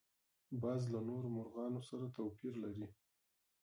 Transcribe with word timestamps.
باز 0.61 0.81
له 0.93 0.99
نورو 1.09 1.27
مرغانو 1.37 1.79
سره 1.89 2.05
توپیر 2.15 2.53
لري 2.63 2.85